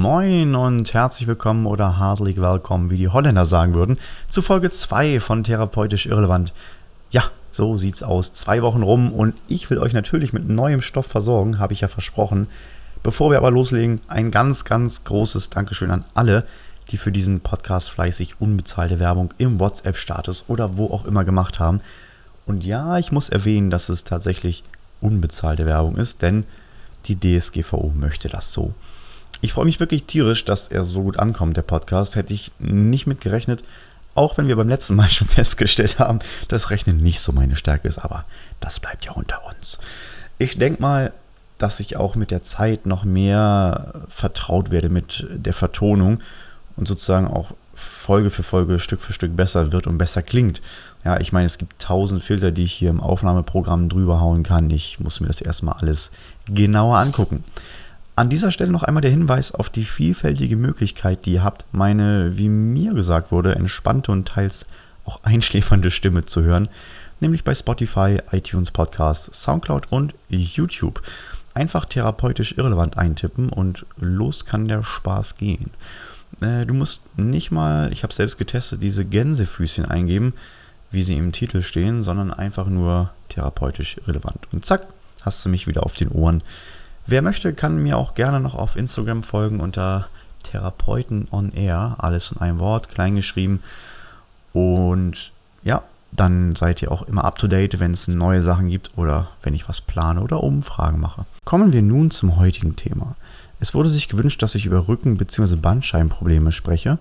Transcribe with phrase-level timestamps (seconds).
[0.00, 3.98] Moin und herzlich willkommen oder hartlich willkommen, wie die Holländer sagen würden,
[4.30, 6.54] zu Folge 2 von Therapeutisch Irrelevant.
[7.10, 8.32] Ja, so sieht's aus.
[8.32, 11.88] Zwei Wochen rum und ich will euch natürlich mit neuem Stoff versorgen, habe ich ja
[11.88, 12.46] versprochen.
[13.02, 16.46] Bevor wir aber loslegen, ein ganz, ganz großes Dankeschön an alle,
[16.88, 21.82] die für diesen Podcast fleißig unbezahlte Werbung im WhatsApp-Status oder wo auch immer gemacht haben.
[22.46, 24.64] Und ja, ich muss erwähnen, dass es tatsächlich
[25.02, 26.44] unbezahlte Werbung ist, denn
[27.04, 28.72] die DSGVO möchte das so.
[29.42, 32.16] Ich freue mich wirklich tierisch, dass er so gut ankommt, der Podcast.
[32.16, 33.62] Hätte ich nicht mit gerechnet,
[34.14, 37.88] auch wenn wir beim letzten Mal schon festgestellt haben, dass Rechnen nicht so meine Stärke
[37.88, 38.24] ist, aber
[38.60, 39.78] das bleibt ja unter uns.
[40.38, 41.12] Ich denke mal,
[41.58, 46.20] dass ich auch mit der Zeit noch mehr vertraut werde mit der Vertonung
[46.76, 50.60] und sozusagen auch Folge für Folge, Stück für Stück besser wird und besser klingt.
[51.04, 54.70] Ja, ich meine, es gibt tausend Filter, die ich hier im Aufnahmeprogramm drüber hauen kann.
[54.70, 56.10] Ich muss mir das erstmal alles
[56.46, 57.44] genauer angucken.
[58.16, 62.36] An dieser Stelle noch einmal der Hinweis auf die vielfältige Möglichkeit, die ihr habt, meine,
[62.36, 64.66] wie mir gesagt wurde, entspannte und teils
[65.04, 66.68] auch einschläfernde Stimme zu hören,
[67.20, 71.02] nämlich bei Spotify, iTunes Podcasts, Soundcloud und YouTube.
[71.54, 75.70] Einfach therapeutisch irrelevant eintippen und los kann der Spaß gehen.
[76.40, 80.34] Äh, du musst nicht mal, ich habe selbst getestet, diese Gänsefüßchen eingeben,
[80.90, 84.48] wie sie im Titel stehen, sondern einfach nur therapeutisch relevant.
[84.52, 84.86] Und zack,
[85.22, 86.42] hast du mich wieder auf den Ohren.
[87.06, 90.06] Wer möchte, kann mir auch gerne noch auf Instagram folgen unter
[90.44, 93.62] Therapeuten on Air, alles in einem Wort, klein geschrieben.
[94.52, 95.32] Und
[95.62, 95.82] ja,
[96.12, 99.54] dann seid ihr auch immer up to date, wenn es neue Sachen gibt oder wenn
[99.54, 101.24] ich was plane oder Umfragen mache.
[101.44, 103.14] Kommen wir nun zum heutigen Thema.
[103.60, 105.56] Es wurde sich gewünscht, dass ich über Rücken- bzw.
[105.56, 106.98] Bandscheibenprobleme spreche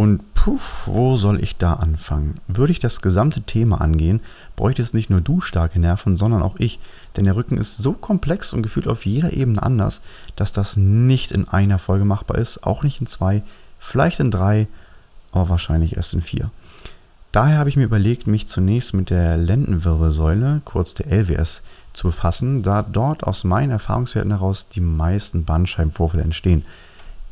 [0.00, 2.40] und puff, wo soll ich da anfangen?
[2.48, 4.20] Würde ich das gesamte Thema angehen,
[4.56, 6.78] bräuchte es nicht nur du starke Nerven, sondern auch ich.
[7.14, 10.00] Denn der Rücken ist so komplex und gefühlt auf jeder Ebene anders,
[10.36, 13.42] dass das nicht in einer Folge machbar ist, auch nicht in zwei,
[13.78, 14.68] vielleicht in drei,
[15.32, 16.50] aber wahrscheinlich erst in vier.
[17.30, 21.60] Daher habe ich mir überlegt, mich zunächst mit der Lendenwirbelsäule, kurz der LWS,
[21.92, 26.64] zu befassen, da dort aus meinen Erfahrungswerten heraus die meisten Bandscheibenvorfälle entstehen.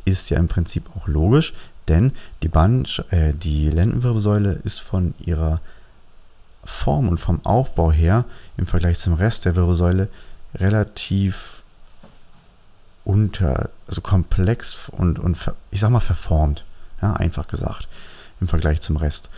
[0.05, 1.55] Ist ja im Prinzip auch logisch,
[1.89, 2.13] denn
[2.43, 5.61] die, Band, äh, die Lendenwirbelsäule ist von ihrer
[6.65, 8.25] Form und vom Aufbau her
[8.57, 10.09] im Vergleich zum Rest der Wirbelsäule
[10.55, 11.63] relativ
[13.05, 15.39] unter, also komplex und, und
[15.71, 16.65] ich sag mal verformt.
[17.01, 17.89] Ja, einfach gesagt.
[18.41, 19.31] Im Vergleich zum Rest.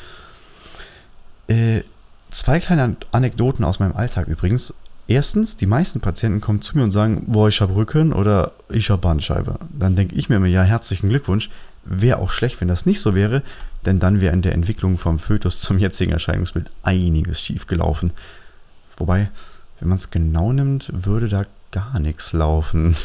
[1.46, 1.82] Äh,
[2.30, 4.74] zwei kleine Anekdoten aus meinem Alltag übrigens.
[5.06, 8.90] Erstens, die meisten Patienten kommen zu mir und sagen, boah, ich habe Rücken oder ich
[8.90, 9.58] habe Bandscheibe.
[9.76, 11.50] Dann denke ich mir immer, ja, herzlichen Glückwunsch.
[11.84, 13.42] Wäre auch schlecht, wenn das nicht so wäre,
[13.86, 18.12] denn dann wäre in der Entwicklung vom Fötus zum jetzigen Erscheinungsbild einiges schief gelaufen.
[18.96, 19.30] Wobei,
[19.78, 22.96] wenn man es genau nimmt, würde da gar nichts laufen.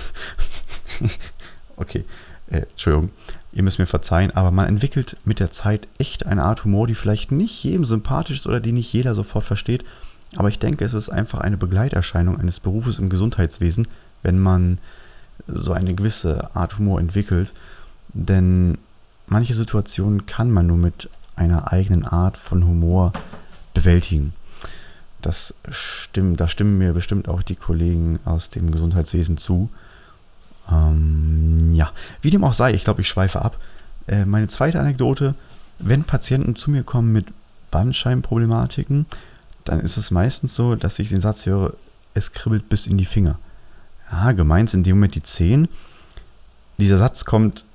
[1.77, 2.03] okay,
[2.49, 3.11] äh, Entschuldigung,
[3.53, 6.95] ihr müsst mir verzeihen, aber man entwickelt mit der Zeit echt eine Art Humor, die
[6.95, 9.85] vielleicht nicht jedem sympathisch ist oder die nicht jeder sofort versteht.
[10.35, 13.87] Aber ich denke, es ist einfach eine Begleiterscheinung eines Berufes im Gesundheitswesen,
[14.21, 14.79] wenn man
[15.47, 17.53] so eine gewisse Art Humor entwickelt.
[18.15, 18.77] Denn
[19.27, 23.11] manche Situationen kann man nur mit einer eigenen Art von Humor
[23.73, 24.33] bewältigen.
[25.21, 29.69] Das stimmt, da stimmen mir bestimmt auch die Kollegen aus dem Gesundheitswesen zu.
[30.71, 33.59] Ähm, ja, wie dem auch sei, ich glaube, ich schweife ab.
[34.07, 35.35] Äh, meine zweite Anekdote,
[35.79, 37.27] wenn Patienten zu mir kommen mit
[37.69, 39.07] Bandscheibenproblematiken,
[39.65, 41.73] dann ist es meistens so, dass ich den Satz höre,
[42.13, 43.37] es kribbelt bis in die Finger.
[44.09, 45.67] Ja, gemeint sind in dem Moment die Zehen.
[46.77, 47.65] Dieser Satz kommt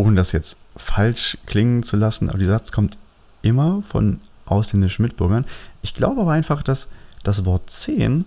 [0.00, 2.96] ohne das jetzt falsch klingen zu lassen, aber dieser Satz kommt
[3.42, 5.44] immer von ausländischen Mitbürgern.
[5.82, 6.88] Ich glaube aber einfach, dass
[7.22, 8.24] das Wort 10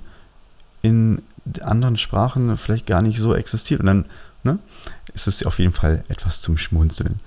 [0.83, 1.21] in
[1.61, 3.79] anderen Sprachen vielleicht gar nicht so existiert.
[3.79, 4.05] Und dann
[4.43, 4.59] ne,
[5.13, 7.19] ist es auf jeden Fall etwas zum Schmunzeln.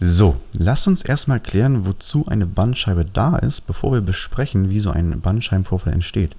[0.00, 4.90] So, lasst uns erstmal klären, wozu eine Bandscheibe da ist, bevor wir besprechen, wie so
[4.90, 6.34] ein Bandscheibenvorfall entsteht.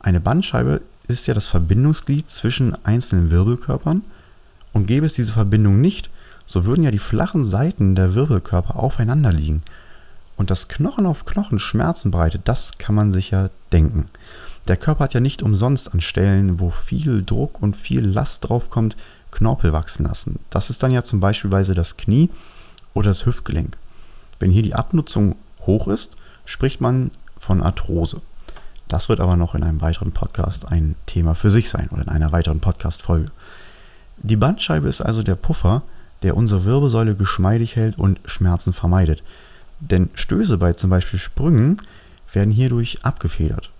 [0.00, 4.02] Eine Bandscheibe ist ja das Verbindungsglied zwischen einzelnen Wirbelkörpern
[4.72, 6.10] und gäbe es diese Verbindung nicht,
[6.48, 9.62] so würden ja die flachen Seiten der Wirbelkörper aufeinander liegen.
[10.36, 14.08] Und das Knochen auf Knochen Schmerzen bereitet, das kann man sich ja denken.
[14.66, 18.96] Der Körper hat ja nicht umsonst an Stellen, wo viel Druck und viel Last draufkommt,
[19.30, 20.38] Knorpel wachsen lassen.
[20.48, 22.30] Das ist dann ja zum Beispiel das Knie
[22.94, 23.76] oder das Hüftgelenk.
[24.38, 25.36] Wenn hier die Abnutzung
[25.66, 26.16] hoch ist,
[26.46, 28.22] spricht man von Arthrose.
[28.88, 32.08] Das wird aber noch in einem weiteren Podcast ein Thema für sich sein oder in
[32.08, 33.30] einer weiteren Podcast-Folge.
[34.16, 35.82] Die Bandscheibe ist also der Puffer,
[36.22, 39.22] der unsere Wirbelsäule geschmeidig hält und Schmerzen vermeidet.
[39.80, 41.80] Denn Stöße bei zum Beispiel Sprüngen
[42.32, 43.70] werden hierdurch abgefedert.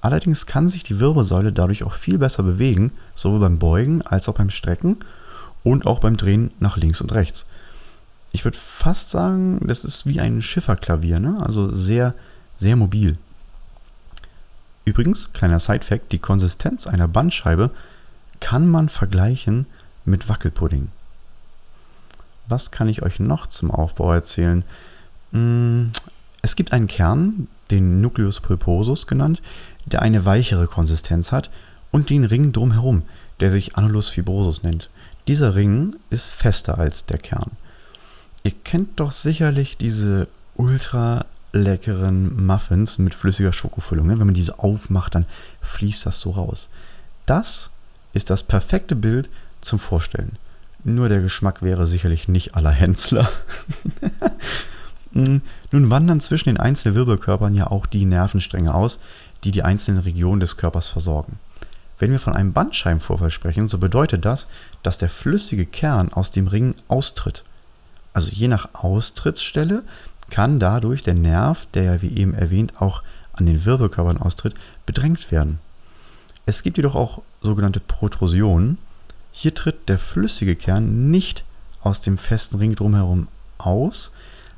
[0.00, 4.34] Allerdings kann sich die Wirbelsäule dadurch auch viel besser bewegen, sowohl beim Beugen als auch
[4.34, 4.98] beim Strecken.
[5.64, 7.44] und auch beim Drehen nach links und rechts.
[8.30, 11.42] Ich würde fast sagen, das ist wie ein Schifferklavier, ne?
[11.44, 12.14] also sehr,
[12.58, 13.18] sehr mobil.
[14.84, 17.70] Übrigens, kleiner Side-Fact: die Konsistenz einer Bandscheibe
[18.40, 19.66] kann man vergleichen
[20.04, 20.88] mit Wackelpudding.
[22.48, 24.64] Was kann ich euch noch zum Aufbau erzählen?
[25.32, 25.90] Hm,
[26.40, 29.42] es gibt einen Kern, den Nucleus pulposus genannt,
[29.86, 31.50] der eine weichere Konsistenz hat
[31.90, 33.02] und den Ring drumherum,
[33.40, 34.88] der sich Annulus fibrosus nennt.
[35.26, 37.50] Dieser Ring ist fester als der Kern.
[38.44, 44.06] Ihr kennt doch sicherlich diese ultra leckeren Muffins mit flüssiger Schokofüllung.
[44.06, 44.18] Ne?
[44.18, 45.26] Wenn man diese aufmacht, dann
[45.60, 46.68] fließt das so raus.
[47.26, 47.70] Das
[48.14, 49.28] ist das perfekte Bild
[49.60, 50.38] zum Vorstellen.
[50.88, 53.28] Nur der Geschmack wäre sicherlich nicht aller Hensler.
[55.12, 55.42] Hm,
[55.72, 58.98] nun wandern zwischen den einzelnen Wirbelkörpern ja auch die Nervenstränge aus,
[59.44, 61.38] die die einzelnen Regionen des Körpers versorgen.
[61.98, 64.46] Wenn wir von einem Bandscheibenvorfall sprechen, so bedeutet das,
[64.82, 67.44] dass der flüssige Kern aus dem Ring austritt.
[68.14, 69.82] Also je nach Austrittsstelle
[70.30, 73.02] kann dadurch der Nerv, der ja wie eben erwähnt auch
[73.34, 74.54] an den Wirbelkörpern austritt,
[74.86, 75.58] bedrängt werden.
[76.46, 78.78] Es gibt jedoch auch sogenannte Protrusionen.
[79.40, 81.44] Hier tritt der flüssige Kern nicht
[81.80, 84.10] aus dem festen Ring drumherum aus,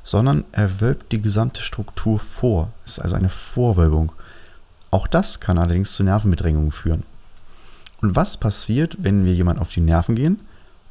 [0.03, 2.73] sondern er wölbt die gesamte Struktur vor.
[2.83, 4.11] Es ist also eine Vorwölbung.
[4.89, 7.03] Auch das kann allerdings zu Nervenbedrängungen führen.
[8.01, 10.39] Und was passiert, wenn wir jemand auf die Nerven gehen?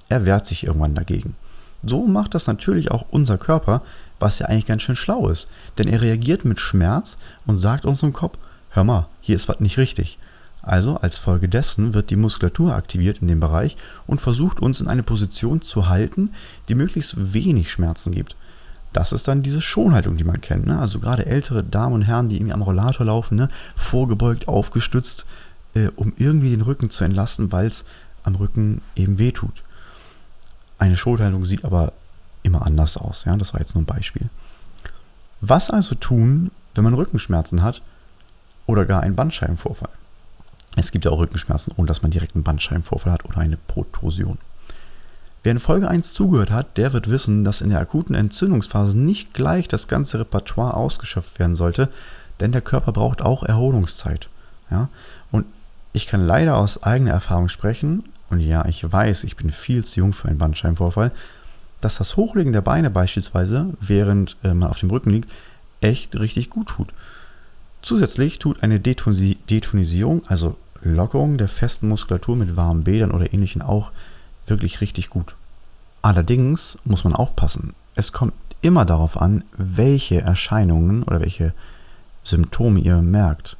[0.08, 1.34] Er wehrt sich irgendwann dagegen.
[1.82, 3.82] So macht das natürlich auch unser Körper,
[4.20, 5.50] was ja eigentlich ganz schön schlau ist.
[5.78, 8.38] Denn er reagiert mit Schmerz und sagt unserem Kopf,
[8.70, 10.20] hör mal, hier ist was nicht richtig.
[10.62, 13.76] Also als Folge dessen wird die Muskulatur aktiviert in dem Bereich
[14.06, 16.30] und versucht uns in eine Position zu halten,
[16.68, 18.36] die möglichst wenig Schmerzen gibt.
[18.92, 20.66] Das ist dann diese Schonhaltung, die man kennt.
[20.66, 20.78] Ne?
[20.78, 23.48] Also gerade ältere Damen und Herren, die irgendwie am Rollator laufen, ne?
[23.76, 25.26] vorgebeugt, aufgestützt,
[25.74, 27.84] äh, um irgendwie den Rücken zu entlasten, weil es
[28.24, 29.62] am Rücken eben wehtut.
[30.78, 31.92] Eine Schonhaltung sieht aber
[32.42, 33.24] immer anders aus.
[33.24, 33.36] Ja?
[33.36, 34.28] Das war jetzt nur ein Beispiel.
[35.40, 37.82] Was also tun, wenn man Rückenschmerzen hat
[38.66, 39.90] oder gar einen Bandscheibenvorfall?
[40.80, 44.38] Es gibt ja auch Rückenschmerzen, ohne dass man direkt einen Bandscheibenvorfall hat oder eine Protrusion.
[45.42, 49.32] Wer in Folge 1 zugehört hat, der wird wissen, dass in der akuten Entzündungsphase nicht
[49.32, 51.88] gleich das ganze Repertoire ausgeschöpft werden sollte,
[52.40, 54.28] denn der Körper braucht auch Erholungszeit.
[54.70, 54.88] Ja?
[55.30, 55.46] Und
[55.92, 60.00] ich kann leider aus eigener Erfahrung sprechen, und ja, ich weiß, ich bin viel zu
[60.00, 61.10] jung für einen Bandscheibenvorfall,
[61.80, 65.30] dass das Hochlegen der Beine beispielsweise, während äh, man auf dem Rücken liegt,
[65.80, 66.88] echt richtig gut tut.
[67.82, 73.92] Zusätzlich tut eine Detonisierung, also Lockerung der festen Muskulatur mit warmen Bädern oder ähnlichem auch
[74.46, 75.34] wirklich richtig gut.
[76.02, 77.74] Allerdings muss man aufpassen.
[77.94, 78.32] Es kommt
[78.62, 81.52] immer darauf an, welche Erscheinungen oder welche
[82.24, 83.56] Symptome ihr merkt.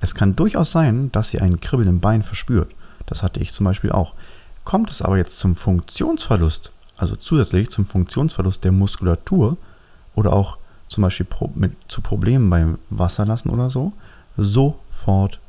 [0.00, 2.70] Es kann durchaus sein, dass ihr ein Kribbeln im Bein verspürt.
[3.06, 4.14] Das hatte ich zum Beispiel auch.
[4.64, 9.56] Kommt es aber jetzt zum Funktionsverlust, also zusätzlich zum Funktionsverlust der Muskulatur
[10.14, 10.58] oder auch
[10.88, 13.92] zum Beispiel mit, zu Problemen beim Wasserlassen oder so,
[14.36, 15.40] sofort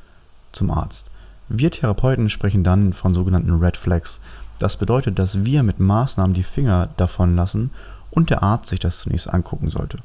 [0.51, 1.09] zum Arzt.
[1.49, 4.19] Wir Therapeuten sprechen dann von sogenannten Red Flags.
[4.59, 7.71] Das bedeutet, dass wir mit Maßnahmen die Finger davon lassen
[8.11, 9.97] und der Arzt sich das zunächst angucken sollte.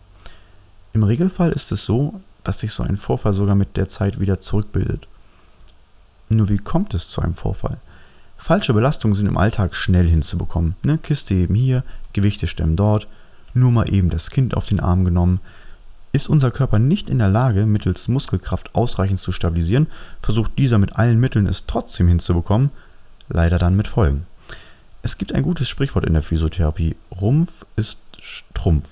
[0.93, 4.41] Im Regelfall ist es so, dass sich so ein Vorfall sogar mit der Zeit wieder
[4.41, 5.07] zurückbildet.
[6.29, 7.79] Nur wie kommt es zu einem Vorfall?
[8.37, 10.77] Falsche Belastungen sind im Alltag schnell hinzubekommen.
[10.83, 10.99] Ne?
[10.99, 13.07] Kiste eben hier, Gewichte stemmen dort,
[13.53, 15.41] nur mal eben das Kind auf den Arm genommen.
[16.19, 19.87] Ist unser Körper nicht in der Lage, mittels Muskelkraft ausreichend zu stabilisieren,
[20.21, 22.71] versucht dieser mit allen Mitteln es trotzdem hinzubekommen,
[23.29, 24.27] leider dann mit Folgen.
[25.03, 26.97] Es gibt ein gutes Sprichwort in der Physiotherapie.
[27.21, 28.89] Rumpf ist Strumpf.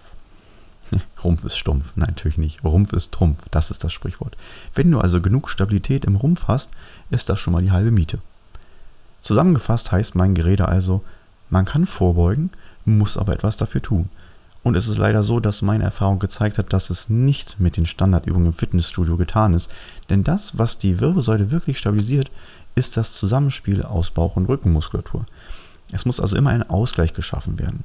[1.25, 1.95] Rumpf ist stumpf.
[1.97, 2.63] Nein, natürlich nicht.
[2.63, 3.49] Rumpf ist Trumpf.
[3.51, 4.37] Das ist das Sprichwort.
[4.77, 6.71] Wenn du also genug Stabilität im Rumpf hast,
[7.11, 8.21] ist das schon mal die halbe Miete.
[9.21, 11.03] Zusammengefasst heißt mein Gerede also,
[11.51, 12.51] man kann vorbeugen,
[12.85, 14.11] muss aber etwas dafür tun.
[14.67, 17.87] Und es ist leider so, dass meine Erfahrung gezeigt hat, dass es nicht mit den
[17.87, 19.71] Standardübungen im Fitnessstudio getan ist.
[20.11, 22.33] Denn das, was die Wirbelsäule wirklich stabilisiert,
[22.75, 25.25] ist das Zusammenspiel aus Bauch- und Rückenmuskulatur.
[25.93, 27.85] Es muss also immer ein Ausgleich geschaffen werden.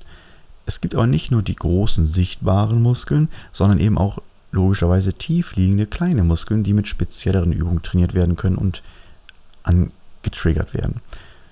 [0.66, 4.18] Es gibt aber nicht nur die großen sichtbaren Muskeln, sondern eben auch
[4.52, 8.82] logischerweise tief liegende kleine Muskeln, die mit spezielleren Übungen trainiert werden können und
[9.62, 11.02] angetriggert werden.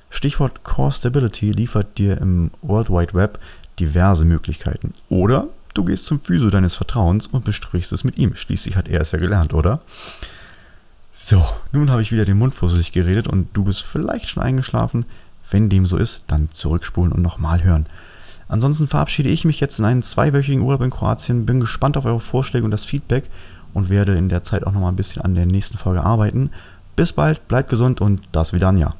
[0.09, 3.37] Stichwort Core Stability liefert dir im World Wide Web
[3.79, 4.93] diverse Möglichkeiten.
[5.09, 8.35] Oder du gehst zum Physio deines Vertrauens und besprichst es mit ihm.
[8.35, 9.81] Schließlich hat er es ja gelernt, oder?
[11.15, 14.43] So, nun habe ich wieder den Mund vor sich geredet und du bist vielleicht schon
[14.43, 15.05] eingeschlafen.
[15.51, 17.87] Wenn dem so ist, dann zurückspulen und nochmal hören.
[18.47, 22.19] Ansonsten verabschiede ich mich jetzt in einen zweiwöchigen Urlaub in Kroatien, bin gespannt auf eure
[22.19, 23.29] Vorschläge und das Feedback
[23.73, 26.49] und werde in der Zeit auch nochmal ein bisschen an der nächsten Folge arbeiten.
[26.95, 28.95] Bis bald, bleibt gesund und das Vidania.